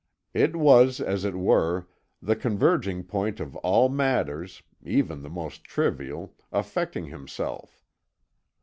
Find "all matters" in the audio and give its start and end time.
3.57-4.63